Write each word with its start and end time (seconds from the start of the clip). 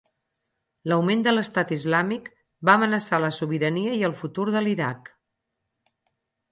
L'augment 0.91 1.21
de 1.27 1.33
l'Estat 1.33 1.73
islàmic 1.75 2.31
va 2.69 2.77
amenaçar 2.81 3.21
la 3.27 3.31
sobirania 3.41 3.95
i 4.01 4.05
el 4.09 4.19
futur 4.25 4.51
de 4.59 4.67
l'Iraq. 4.69 5.15